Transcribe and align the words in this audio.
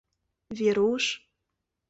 Веруш... 0.57 1.05